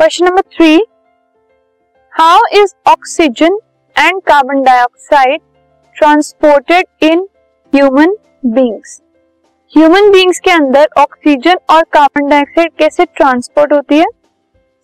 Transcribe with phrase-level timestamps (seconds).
[0.00, 0.74] Question number three
[2.12, 3.58] how is oxygen
[3.96, 5.40] and carbon dioxide
[5.96, 7.26] transported in
[7.72, 8.14] human
[8.46, 8.96] beings
[9.72, 14.06] human beings के अंदर oxygen और carbon dioxide कैसे transport होती है?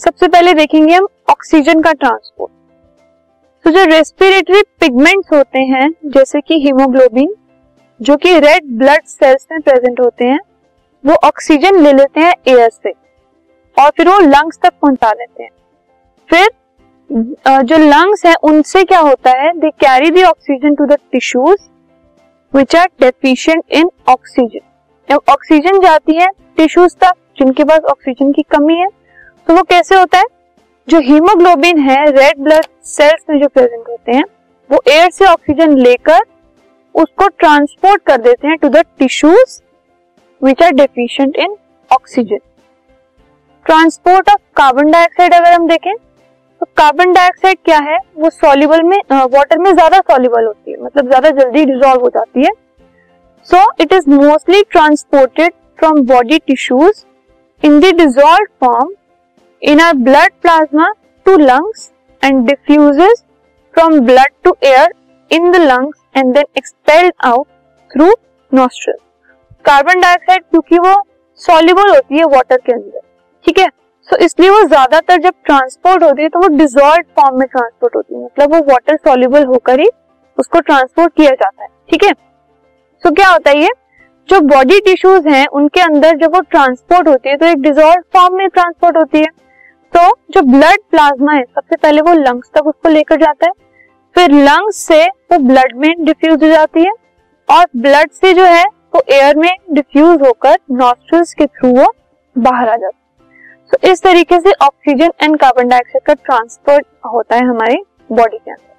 [0.00, 2.52] सबसे पहले देखेंगे हम ऑक्सीजन का ट्रांसपोर्ट
[3.64, 7.34] तो जो रेस्पिरेटरी पिगमेंट्स होते हैं, जैसे कि हीमोग्लोबिन
[8.00, 10.40] जो कि रेड ब्लड सेल्स में प्रेजेंट होते हैं,
[11.04, 13.03] वो ऑक्सीजन ले लेते हैं एयर से.
[13.76, 15.50] और फिर वो लंग्स तक पहुँचा देते हैं।
[16.28, 16.48] फिर
[17.64, 19.50] जो लंग्स है, उनसे क्या होता है?
[19.52, 21.68] They carry the oxygen to the tissues
[22.52, 24.60] which are deficient in oxygen
[25.08, 28.88] जब ऑक्सीजन जाती है टिश्यूज तक, जिनके पास ऑक्सीजन की कमी है
[29.46, 30.24] तो वो कैसे होता है?
[30.88, 34.24] जो हीमोग्लोबिन है रेड ब्लड सेल्स में जो प्रेजेंट होते हैं,
[34.70, 36.24] वो एयर से ऑक्सीजन लेकर
[36.94, 39.60] उसको ट्रांसपोर्ट कर देते हैं to the tissues
[40.42, 41.56] which are deficient in
[41.90, 42.38] oxygen
[43.66, 47.96] transport of carbon dioxide अगर हम देखें तो कार्बन डाइऑक्साइड क्या है?
[48.16, 52.44] वो सॉल्युबल में वाटर में ज़्यादा सॉल्युबल होती है मतलब ज़्यादा जल्दी डिजोल्व हो जाती
[52.44, 52.50] है।
[53.48, 57.04] So it is mostly transported from body tissues
[57.62, 58.92] in the dissolve form
[59.62, 60.90] in our blood plasma
[61.26, 61.90] to lungs
[62.22, 63.24] and diffuses
[63.74, 64.92] from blood to air
[65.30, 67.46] in the lungs and then expelled out
[67.90, 68.12] through
[68.52, 68.98] nostril
[69.64, 70.94] carbon dioxide क्योंकि वो
[71.40, 73.00] soluble होती है water के अंदर।
[73.44, 73.68] ठीक है?
[74.08, 78.14] सो इसलिए वो ज़्यादातर जब ट्रांसपोर्ट होती है तो वो डिजोल्व फॉर्म में ट्रांसपोर्ट होती
[78.14, 79.88] है। मतलब वो वाटर सॉल्युबल होकर ही
[80.38, 82.12] उसको ट्रांसपोर्ट किया जाता है। ठीक है?
[83.04, 83.70] सो क्या होता है ये?
[84.28, 88.36] जो बॉडी टिश्यूज हैं, उनके अंदर जब वो ट्रांसपोर्ट होती है तो एक डिजोल्व फॉर्म
[88.36, 89.26] में ट्रांसपोर्ट होती है।
[89.92, 90.00] तो
[90.30, 93.52] जो ब्लड प्लाज्मा है, सबसे पहले वो लंग्स तक उसको लेकर जाता है।
[94.16, 96.92] फिर लंग्स से वो ब्लड में डिफ्यूज हो जाती है
[97.48, 101.86] और ब्लड से जो है, वो एयर में डिफ्यूज होकर नॉस्ट्रल्स के थ्रू वो
[102.36, 103.02] बाहर आ जाता है।
[103.74, 107.76] तो इस तरीके से ऑक्सीजन एंड कार्बन डाइऑक्साइड का ट्रांसफ़र होता है हमारे
[108.12, 108.74] बॉडी के अंदर।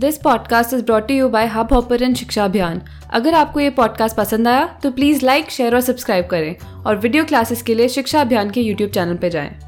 [0.00, 4.66] This podcast is brought you by Hubhopper Shiksha Abhiyan अगर आपको ये पॉडकास्ट पसंद आया
[4.82, 6.54] तो प्लीज़ लाइक शेयर और सब्सक्राइब करें।
[6.86, 9.67] और वीडियो क्लासेस के लिए शिक्षा अभियान के यूट्यूब चैनल पर जाएँ।